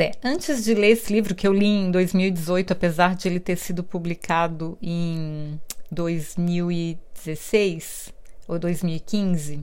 [0.00, 3.56] É, antes de ler esse livro que eu li em 2018, apesar de ele ter
[3.56, 5.60] sido publicado em
[5.90, 8.14] 2016
[8.48, 9.62] ou 2015,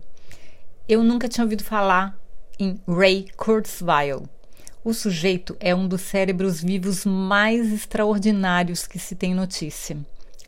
[0.87, 2.15] eu nunca tinha ouvido falar
[2.59, 4.29] em Ray Kurzweil.
[4.83, 9.97] O sujeito é um dos cérebros vivos mais extraordinários que se tem notícia.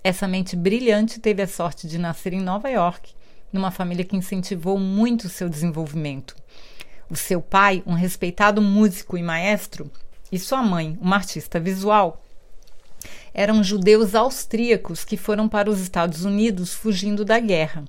[0.04, 3.14] Essa mente brilhante teve a sorte de nascer em Nova York,
[3.52, 6.36] numa família que incentivou muito o seu desenvolvimento.
[7.10, 9.90] O seu pai, um respeitado músico e maestro,
[10.32, 12.22] e sua mãe, uma artista visual,
[13.34, 17.86] eram judeus austríacos que foram para os Estados Unidos fugindo da guerra.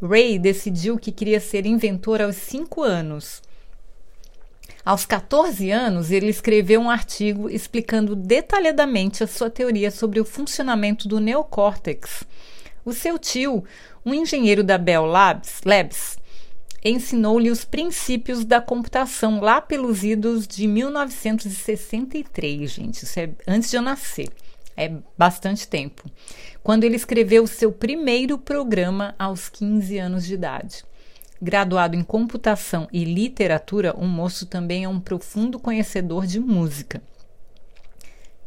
[0.00, 3.42] Ray decidiu que queria ser inventor aos cinco anos.
[4.84, 11.08] Aos 14 anos, ele escreveu um artigo explicando detalhadamente a sua teoria sobre o funcionamento
[11.08, 12.24] do neocórtex.
[12.84, 13.64] O seu tio,
[14.04, 16.18] um engenheiro da Bell Labs, Labs
[16.84, 23.04] ensinou-lhe os princípios da computação lá pelos idos de 1963, gente.
[23.04, 24.28] Isso é antes de eu nascer.
[24.76, 26.04] É bastante tempo.
[26.62, 30.84] Quando ele escreveu seu primeiro programa aos 15 anos de idade.
[31.40, 37.02] Graduado em computação e literatura, o moço também é um profundo conhecedor de música.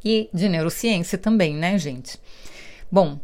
[0.04, 2.20] E de neurociência também, né, gente?
[2.92, 3.20] Bom,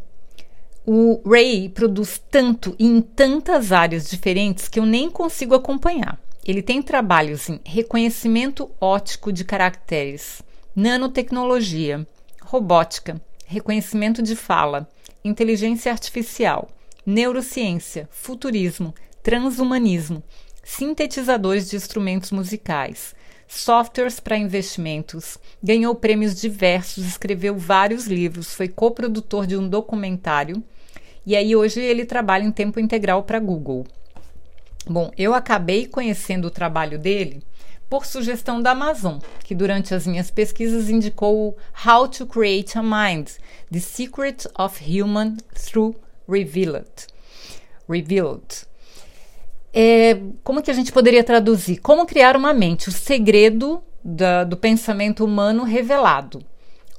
[0.85, 6.19] o Ray produz tanto e em tantas áreas diferentes que eu nem consigo acompanhar.
[6.45, 10.41] Ele tem trabalhos em reconhecimento óptico de caracteres,
[10.75, 12.05] nanotecnologia,
[12.41, 14.89] robótica, reconhecimento de fala,
[15.23, 16.69] inteligência artificial,
[17.05, 20.21] neurociência, futurismo, transhumanismo,
[20.65, 23.15] sintetizadores de instrumentos musicais,
[23.47, 30.61] softwares para investimentos, ganhou prêmios diversos, escreveu vários livros, foi coprodutor de um documentário
[31.25, 33.85] e aí hoje ele trabalha em tempo integral para Google.
[34.85, 37.41] Bom, eu acabei conhecendo o trabalho dele
[37.89, 43.29] por sugestão da Amazon, que durante as minhas pesquisas indicou How to Create a Mind:
[43.71, 45.95] The Secret of Human Through
[46.27, 47.07] Revealed.
[47.87, 48.65] Revealed.
[49.73, 51.77] É, como que a gente poderia traduzir?
[51.77, 56.43] Como criar uma mente, o segredo da, do pensamento humano revelado.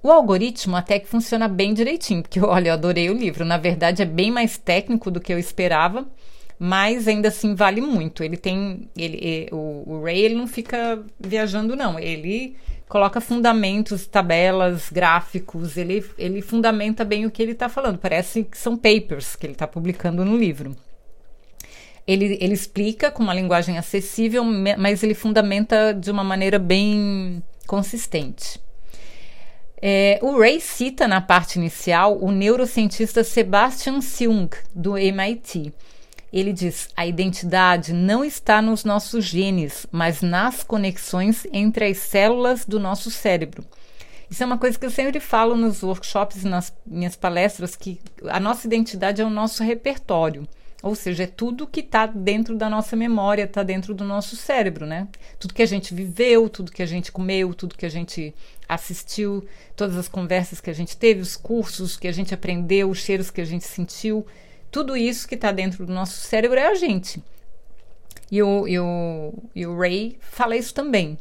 [0.04, 3.42] O algoritmo até que funciona bem direitinho, porque olha, eu adorei o livro.
[3.42, 6.06] Na verdade, é bem mais técnico do que eu esperava,
[6.58, 8.22] mas ainda assim vale muito.
[8.22, 8.86] Ele tem.
[8.94, 11.98] Ele, o, o Ray ele não fica viajando, não.
[11.98, 12.54] Ele
[12.86, 17.96] coloca fundamentos, tabelas, gráficos, ele, ele fundamenta bem o que ele está falando.
[17.96, 20.76] Parece que são papers que ele está publicando no livro.
[22.06, 24.44] Ele, ele explica com uma linguagem acessível,
[24.76, 28.62] mas ele fundamenta de uma maneira bem consistente.
[29.86, 35.74] É, o Ray cita na parte inicial o neurocientista Sebastian Seung, do MIT.
[36.32, 42.64] Ele diz: a identidade não está nos nossos genes, mas nas conexões entre as células
[42.64, 43.62] do nosso cérebro.
[44.30, 48.00] Isso é uma coisa que eu sempre falo nos workshops e nas minhas palestras, que
[48.30, 50.48] a nossa identidade é o nosso repertório.
[50.84, 54.84] Ou seja, é tudo que está dentro da nossa memória, está dentro do nosso cérebro,
[54.84, 55.08] né?
[55.38, 58.34] Tudo que a gente viveu, tudo que a gente comeu, tudo que a gente
[58.68, 62.98] assistiu, todas as conversas que a gente teve, os cursos que a gente aprendeu, os
[62.98, 64.26] cheiros que a gente sentiu,
[64.70, 67.24] tudo isso que está dentro do nosso cérebro é a gente.
[68.30, 71.18] E o, e o, e o Ray fala isso também.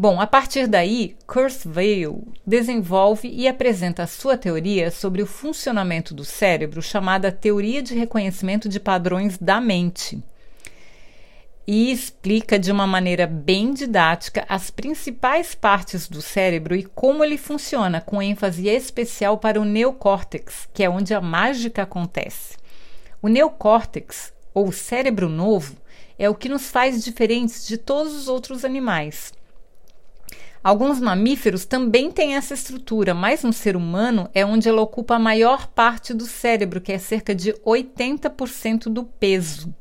[0.00, 6.24] Bom, a partir daí, Kurzweil desenvolve e apresenta a sua teoria sobre o funcionamento do
[6.24, 10.18] cérebro, chamada Teoria de Reconhecimento de Padrões da Mente.
[11.66, 17.36] E explica de uma maneira bem didática as principais partes do cérebro e como ele
[17.36, 22.56] funciona, com ênfase especial para o neocórtex, que é onde a mágica acontece.
[23.20, 25.76] O neocórtex, ou cérebro novo,
[26.18, 29.38] é o que nos faz diferentes de todos os outros animais.
[30.62, 35.18] Alguns mamíferos também têm essa estrutura, mas no ser humano é onde ela ocupa a
[35.18, 39.74] maior parte do cérebro, que é cerca de 80% do peso.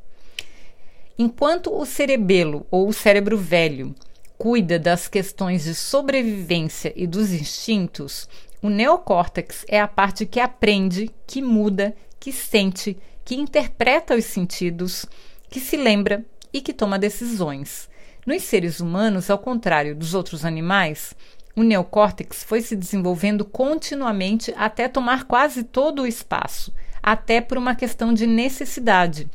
[1.17, 3.93] Enquanto o cerebelo, ou o cérebro velho,
[4.37, 8.29] cuida das questões de sobrevivência e dos instintos,
[8.61, 15.05] o neocórtex é a parte que aprende, que muda, que sente, que interpreta os sentidos,
[15.49, 17.89] que se lembra e que toma decisões.
[18.25, 21.15] Nos seres humanos, ao contrário dos outros animais,
[21.55, 27.75] o neocórtex foi se desenvolvendo continuamente até tomar quase todo o espaço, até por uma
[27.75, 29.29] questão de necessidade.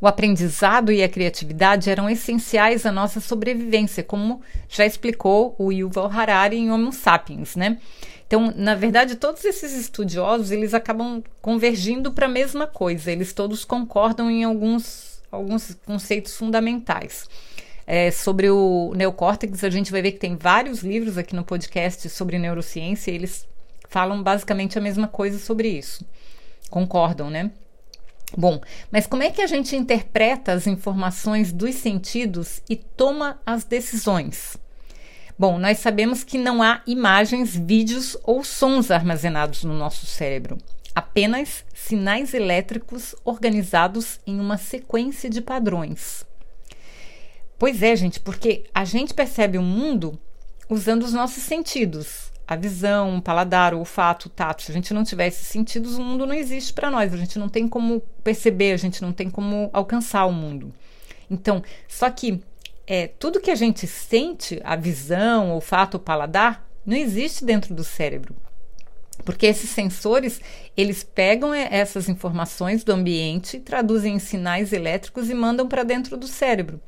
[0.00, 6.10] O aprendizado e a criatividade eram essenciais à nossa sobrevivência, como já explicou o Yuval
[6.10, 7.78] Harari em Homo Sapiens, né?
[8.26, 13.12] Então, na verdade, todos esses estudiosos, eles acabam convergindo para a mesma coisa.
[13.12, 17.28] Eles todos concordam em alguns, alguns conceitos fundamentais.
[17.86, 22.08] É, sobre o neocórtex, a gente vai ver que tem vários livros aqui no podcast
[22.08, 23.46] sobre neurociência, e eles
[23.88, 26.04] falam basicamente a mesma coisa sobre isso.
[26.70, 27.50] Concordam, né?
[28.36, 33.64] Bom, mas como é que a gente interpreta as informações dos sentidos e toma as
[33.64, 34.56] decisões?
[35.38, 40.56] Bom, nós sabemos que não há imagens, vídeos ou sons armazenados no nosso cérebro,
[40.94, 46.24] apenas sinais elétricos organizados em uma sequência de padrões.
[47.62, 50.18] Pois é, gente, porque a gente percebe o mundo
[50.68, 54.62] usando os nossos sentidos, a visão, o paladar, o olfato, o tato.
[54.62, 57.14] Se a gente não tiver esses sentidos, o mundo não existe para nós.
[57.14, 60.74] A gente não tem como perceber, a gente não tem como alcançar o mundo.
[61.30, 62.42] Então, só que
[62.84, 67.72] é, tudo que a gente sente, a visão, o olfato, o paladar, não existe dentro
[67.72, 68.34] do cérebro.
[69.24, 70.40] Porque esses sensores,
[70.76, 76.26] eles pegam essas informações do ambiente, traduzem em sinais elétricos e mandam para dentro do
[76.26, 76.80] cérebro.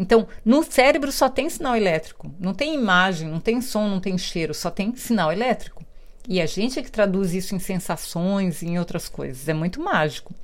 [0.00, 4.16] Então, no cérebro só tem sinal elétrico, não tem imagem, não tem som, não tem
[4.16, 5.84] cheiro, só tem sinal elétrico.
[6.26, 9.46] E a gente é que traduz isso em sensações e em outras coisas.
[9.46, 10.34] É muito mágico.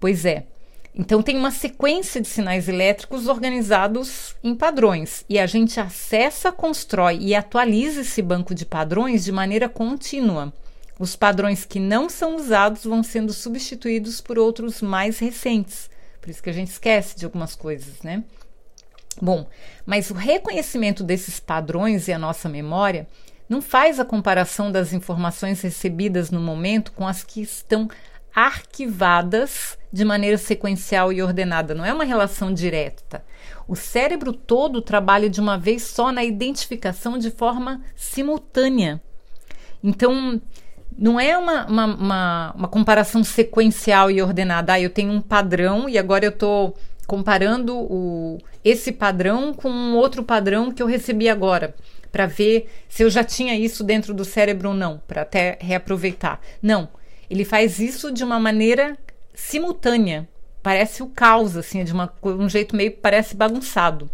[0.00, 0.44] Pois é.
[0.92, 5.24] Então, tem uma sequência de sinais elétricos organizados em padrões.
[5.28, 10.52] E a gente acessa, constrói e atualiza esse banco de padrões de maneira contínua.
[10.98, 15.88] Os padrões que não são usados vão sendo substituídos por outros mais recentes.
[16.20, 18.24] Por isso que a gente esquece de algumas coisas, né?
[19.20, 19.46] Bom,
[19.84, 23.06] mas o reconhecimento desses padrões e a nossa memória
[23.48, 27.88] não faz a comparação das informações recebidas no momento com as que estão
[28.34, 31.74] arquivadas de maneira sequencial e ordenada.
[31.74, 33.24] Não é uma relação direta.
[33.66, 39.00] O cérebro todo trabalha de uma vez só na identificação de forma simultânea.
[39.82, 40.40] Então,
[40.96, 44.74] não é uma, uma, uma, uma comparação sequencial e ordenada.
[44.74, 46.76] Ah, eu tenho um padrão e agora eu estou
[47.08, 51.74] comparando o, esse padrão com um outro padrão que eu recebi agora,
[52.12, 56.38] para ver se eu já tinha isso dentro do cérebro ou não, para até reaproveitar.
[56.60, 56.86] Não,
[57.30, 58.96] ele faz isso de uma maneira
[59.34, 60.28] simultânea.
[60.62, 64.10] Parece o caos, assim, de uma, um jeito meio parece bagunçado.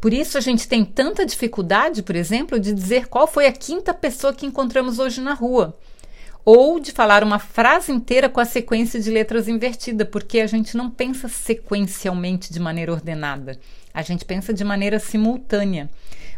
[0.00, 3.92] Por isso a gente tem tanta dificuldade, por exemplo, de dizer qual foi a quinta
[3.92, 5.76] pessoa que encontramos hoje na rua
[6.44, 10.76] ou de falar uma frase inteira com a sequência de letras invertida, porque a gente
[10.76, 13.58] não pensa sequencialmente de maneira ordenada,
[13.94, 15.88] a gente pensa de maneira simultânea.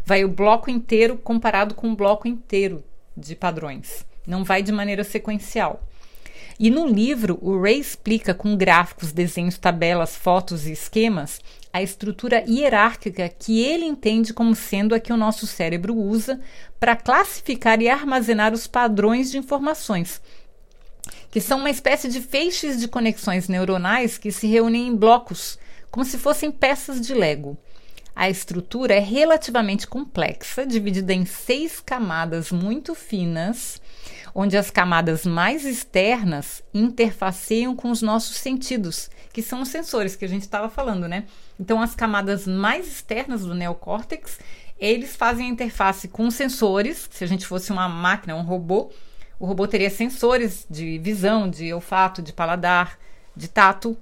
[0.05, 2.83] Vai o bloco inteiro comparado com o bloco inteiro
[3.17, 5.81] de padrões, não vai de maneira sequencial.
[6.57, 11.41] E no livro, o Ray explica com gráficos, desenhos, tabelas, fotos e esquemas
[11.75, 16.39] a estrutura hierárquica que ele entende como sendo a que o nosso cérebro usa
[16.79, 20.21] para classificar e armazenar os padrões de informações,
[21.29, 25.59] que são uma espécie de feixes de conexões neuronais que se reúnem em blocos,
[25.91, 27.57] como se fossem peças de Lego.
[28.15, 33.81] A estrutura é relativamente complexa, dividida em seis camadas muito finas
[34.37, 40.25] onde as camadas mais externas interfaceiam com os nossos sentidos, que são os sensores que
[40.25, 41.23] a gente estava falando, né?
[41.57, 44.37] Então, as camadas mais externas do neocórtex,
[44.77, 47.07] eles fazem a interface com os sensores.
[47.09, 48.91] Se a gente fosse uma máquina, um robô,
[49.39, 52.99] o robô teria sensores de visão, de olfato, de paladar,
[53.33, 53.97] de tato.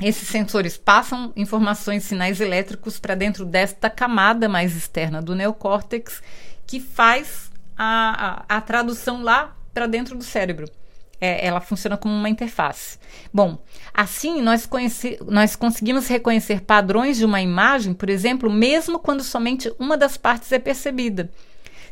[0.00, 6.20] Esses sensores passam informações, sinais elétricos para dentro desta camada mais externa do neocórtex,
[6.66, 10.68] que faz a, a, a tradução lá para dentro do cérebro.
[11.20, 12.98] É, ela funciona como uma interface.
[13.32, 19.22] Bom, assim nós, conheci, nós conseguimos reconhecer padrões de uma imagem, por exemplo, mesmo quando
[19.22, 21.30] somente uma das partes é percebida.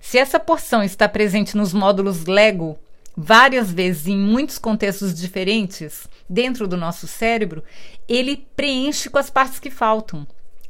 [0.01, 2.77] Se essa porção está presente nos módulos Lego
[3.17, 7.63] várias vezes em muitos contextos diferentes dentro do nosso cérebro,
[8.09, 10.27] ele preenche com as partes que faltam.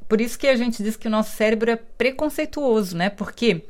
[0.09, 3.09] Por isso que a gente diz que o nosso cérebro é preconceituoso, né?
[3.09, 3.65] Porque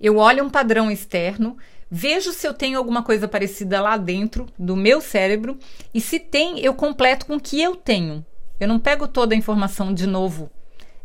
[0.00, 1.56] eu olho um padrão externo,
[1.90, 5.58] vejo se eu tenho alguma coisa parecida lá dentro do meu cérebro
[5.92, 8.24] e se tem, eu completo com o que eu tenho.
[8.58, 10.50] Eu não pego toda a informação de novo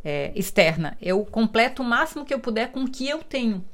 [0.04, 3.66] é, externa, eu completo o máximo que eu puder com o que eu tenho.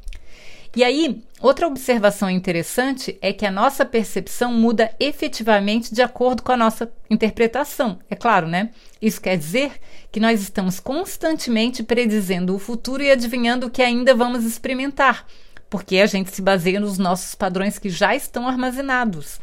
[0.75, 6.51] E aí, outra observação interessante é que a nossa percepção muda efetivamente de acordo com
[6.51, 7.99] a nossa interpretação.
[8.09, 8.71] É claro, né?
[8.99, 9.73] Isso quer dizer
[10.11, 15.27] que nós estamos constantemente predizendo o futuro e adivinhando o que ainda vamos experimentar,
[15.69, 19.39] porque a gente se baseia nos nossos padrões que já estão armazenados.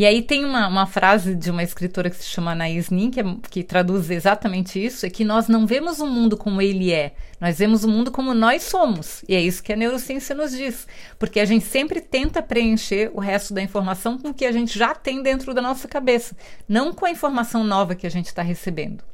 [0.00, 3.20] E aí tem uma, uma frase de uma escritora que se chama Anaïs Nin, que,
[3.20, 7.12] é, que traduz exatamente isso, é que nós não vemos o mundo como ele é,
[7.38, 9.22] nós vemos o mundo como nós somos.
[9.28, 10.88] E é isso que a neurociência nos diz.
[11.18, 14.78] Porque a gente sempre tenta preencher o resto da informação com o que a gente
[14.78, 16.34] já tem dentro da nossa cabeça,
[16.66, 19.04] não com a informação nova que a gente está recebendo.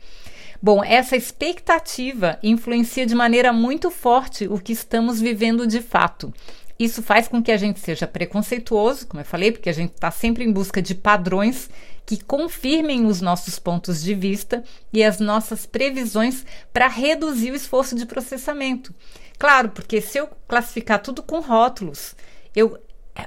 [0.63, 6.33] Bom, essa expectativa influencia de maneira muito forte o que estamos vivendo de fato.
[6.79, 10.11] Isso faz com que a gente seja preconceituoso, como eu falei, porque a gente está
[10.11, 11.71] sempre em busca de padrões
[12.05, 17.97] que confirmem os nossos pontos de vista e as nossas previsões para reduzir o esforço
[17.97, 18.95] de processamento.
[19.39, 22.15] Claro, porque se eu classificar tudo com rótulos,
[22.55, 22.79] eu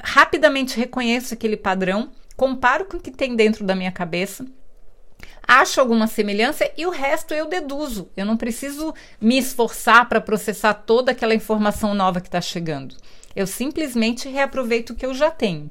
[0.04, 4.46] rapidamente reconheço aquele padrão, comparo com o que tem dentro da minha cabeça,
[5.48, 8.10] acho alguma semelhança e o resto eu deduzo.
[8.16, 12.96] Eu não preciso me esforçar para processar toda aquela informação nova que está chegando.
[13.36, 15.70] Eu simplesmente reaproveito o que eu já tenho.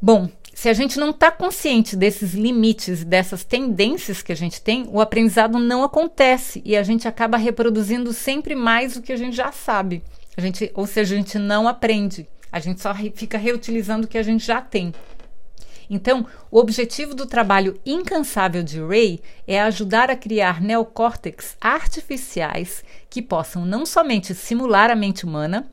[0.00, 4.86] Bom, se a gente não está consciente desses limites dessas tendências que a gente tem,
[4.88, 9.34] o aprendizado não acontece e a gente acaba reproduzindo sempre mais o que a gente
[9.34, 10.02] já sabe.
[10.36, 12.28] A gente, ou seja, a gente não aprende.
[12.52, 14.92] A gente só fica reutilizando o que a gente já tem.
[15.90, 23.20] Então, o objetivo do trabalho incansável de Ray é ajudar a criar neocórtex artificiais que
[23.20, 25.68] possam não somente simular a mente humana,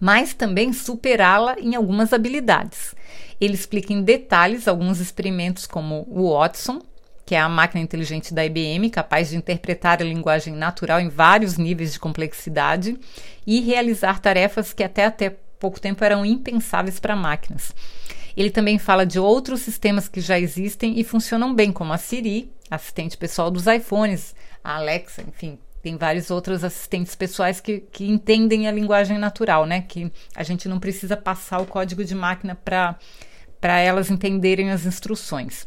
[0.00, 2.94] mas também superá-la em algumas habilidades.
[3.40, 6.80] Ele explica em detalhes alguns experimentos, como o Watson,
[7.24, 11.58] que é a máquina inteligente da IBM, capaz de interpretar a linguagem natural em vários
[11.58, 12.98] níveis de complexidade
[13.46, 17.74] e realizar tarefas que até até pouco tempo eram impensáveis para máquinas.
[18.36, 22.50] Ele também fala de outros sistemas que já existem e funcionam bem, como a Siri,
[22.70, 28.66] assistente pessoal dos iPhones, a Alexa, enfim, tem vários outros assistentes pessoais que, que entendem
[28.66, 29.82] a linguagem natural, né?
[29.82, 35.66] Que a gente não precisa passar o código de máquina para elas entenderem as instruções.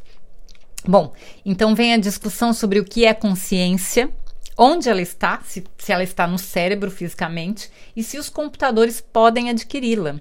[0.85, 1.13] Bom,
[1.45, 4.11] então vem a discussão sobre o que é consciência,
[4.57, 9.49] onde ela está, se, se ela está no cérebro fisicamente, e se os computadores podem
[9.49, 10.19] adquiri-la.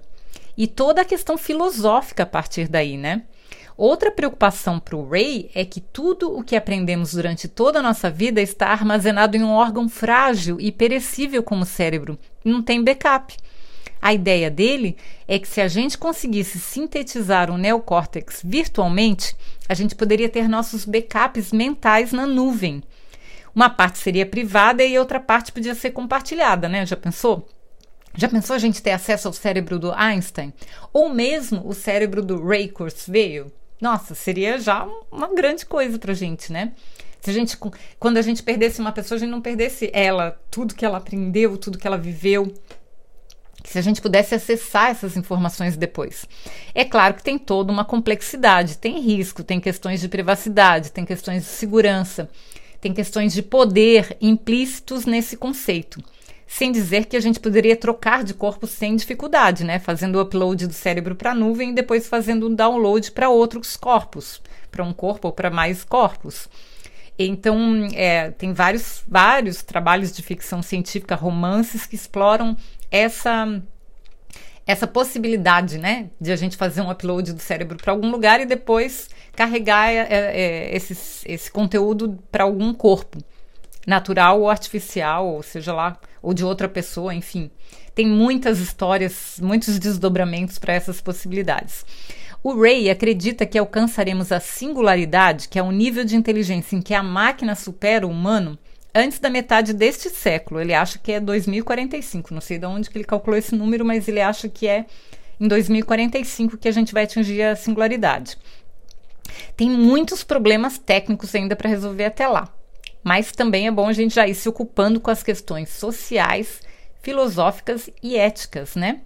[0.55, 3.23] E toda a questão filosófica a partir daí, né?
[3.83, 8.11] Outra preocupação para o Ray é que tudo o que aprendemos durante toda a nossa
[8.11, 12.83] vida está armazenado em um órgão frágil e perecível como o cérebro, e não tem
[12.83, 13.35] backup.
[13.99, 14.95] A ideia dele
[15.27, 19.35] é que se a gente conseguisse sintetizar o neocórtex virtualmente,
[19.67, 22.83] a gente poderia ter nossos backups mentais na nuvem.
[23.55, 26.85] Uma parte seria privada e outra parte podia ser compartilhada, né?
[26.85, 27.49] Já pensou?
[28.15, 30.53] Já pensou a gente ter acesso ao cérebro do Einstein?
[30.93, 33.51] Ou mesmo o cérebro do Ray Kurzweil?
[33.81, 36.73] Nossa, seria já uma grande coisa pra gente, né?
[37.19, 37.57] Se a gente,
[37.99, 41.57] quando a gente perdesse uma pessoa, a gente não perdesse ela, tudo que ela aprendeu,
[41.57, 42.53] tudo que ela viveu.
[43.63, 46.25] Se a gente pudesse acessar essas informações depois.
[46.73, 51.43] É claro que tem toda uma complexidade, tem risco, tem questões de privacidade, tem questões
[51.43, 52.29] de segurança,
[52.79, 56.03] tem questões de poder implícitos nesse conceito
[56.51, 59.79] sem dizer que a gente poderia trocar de corpo sem dificuldade, né?
[59.79, 63.77] Fazendo o upload do cérebro para a nuvem e depois fazendo um download para outros
[63.77, 66.49] corpos, para um corpo ou para mais corpos.
[67.17, 72.57] Então, é, tem vários, vários trabalhos de ficção científica, romances que exploram
[72.91, 73.63] essa
[74.67, 78.45] essa possibilidade, né, de a gente fazer um upload do cérebro para algum lugar e
[78.45, 80.93] depois carregar é, é, esse,
[81.25, 83.17] esse conteúdo para algum corpo
[83.85, 87.49] natural ou artificial, ou seja lá, ou de outra pessoa, enfim.
[87.93, 91.85] Tem muitas histórias, muitos desdobramentos para essas possibilidades.
[92.43, 96.93] O Ray acredita que alcançaremos a singularidade, que é um nível de inteligência em que
[96.93, 98.57] a máquina supera o humano,
[98.95, 100.59] antes da metade deste século.
[100.59, 102.33] Ele acha que é 2045.
[102.33, 104.85] Não sei de onde que ele calculou esse número, mas ele acha que é
[105.39, 108.37] em 2045 que a gente vai atingir a singularidade.
[109.55, 112.51] Tem muitos problemas técnicos ainda para resolver até lá
[113.03, 116.61] mas também é bom a gente já ir se ocupando com as questões sociais,
[117.01, 119.01] filosóficas e éticas, né?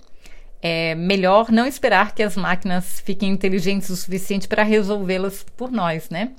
[0.61, 6.09] É melhor não esperar que as máquinas fiquem inteligentes o suficiente para resolvê-las por nós,
[6.09, 6.31] né?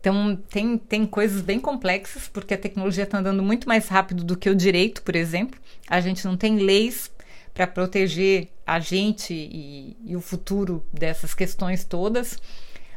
[0.00, 4.36] Então, tem, tem coisas bem complexas, porque a tecnologia está andando muito mais rápido do
[4.36, 5.58] que o direito, por exemplo.
[5.88, 7.10] A gente não tem leis
[7.52, 12.38] para proteger a gente e, e o futuro dessas questões todas,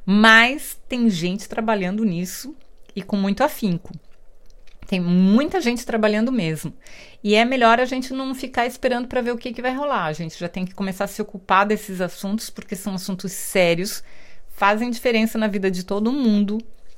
[0.05, 2.55] mas tem gente trabalhando nisso
[2.95, 3.93] e com muito afinco.
[4.87, 6.73] Tem muita gente trabalhando mesmo.
[7.23, 10.05] E é melhor a gente não ficar esperando para ver o que, que vai rolar.
[10.05, 14.03] A gente já tem que começar a se ocupar desses assuntos, porque são assuntos sérios,
[14.49, 16.57] fazem diferença na vida de todo mundo.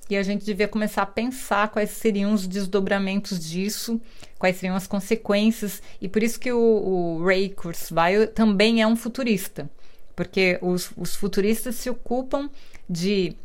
[0.09, 4.01] E a gente devia começar a pensar quais seriam os desdobramentos disso,
[4.39, 5.81] quais seriam as consequências.
[6.01, 9.69] E por isso que o, o Ray Kurzweil também é um futurista.
[10.15, 12.49] Porque os, os futuristas se ocupam
[12.89, 13.35] de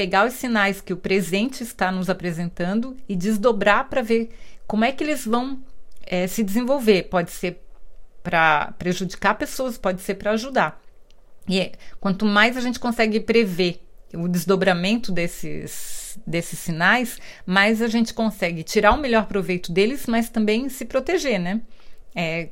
[0.00, 4.30] pegar os sinais que o presente está nos apresentando e desdobrar para ver
[4.66, 5.62] como é que eles vão
[6.06, 7.10] é, se desenvolver.
[7.10, 7.60] Pode ser
[8.22, 10.80] para prejudicar pessoas, pode ser para ajudar.
[11.46, 13.82] E é, quanto mais a gente consegue prever
[14.14, 20.30] o desdobramento desses, desses sinais, mais a gente consegue tirar o melhor proveito deles, mas
[20.30, 21.60] também se proteger, né?
[22.14, 22.48] É,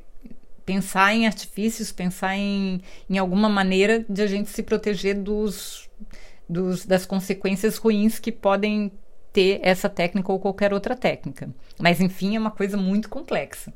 [0.67, 5.89] pensar em artifícios, pensar em, em alguma maneira de a gente se proteger dos,
[6.49, 8.91] dos, das consequências ruins que podem
[9.33, 11.49] ter essa técnica ou qualquer outra técnica.
[11.79, 13.73] Mas enfim, é uma coisa muito complexa.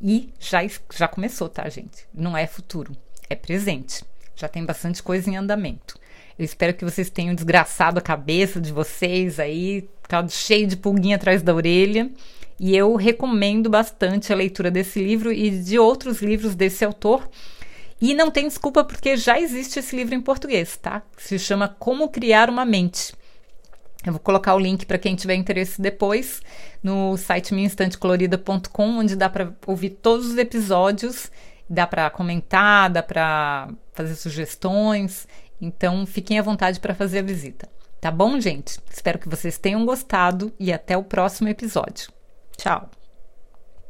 [0.00, 0.60] E já,
[0.94, 2.06] já começou, tá, gente?
[2.12, 2.92] Não é futuro,
[3.30, 4.04] é presente.
[4.34, 5.98] Já tem bastante coisa em andamento.
[6.38, 11.16] Eu espero que vocês tenham desgraçado a cabeça de vocês aí, ficado cheio de pulguinha
[11.16, 12.10] atrás da orelha.
[12.60, 17.28] E eu recomendo bastante a leitura desse livro e de outros livros desse autor.
[18.00, 21.02] E não tem desculpa porque já existe esse livro em português, tá?
[21.16, 23.14] Se chama Como Criar uma Mente.
[24.04, 26.40] Eu vou colocar o link para quem tiver interesse depois
[26.82, 31.30] no site minhainstantecolorida.com, onde dá para ouvir todos os episódios,
[31.68, 35.26] dá para comentar, dá para fazer sugestões.
[35.60, 37.68] Então, fiquem à vontade para fazer a visita.
[38.00, 38.78] Tá bom, gente?
[38.92, 42.08] Espero que vocês tenham gostado e até o próximo episódio.
[42.56, 43.05] Tchau!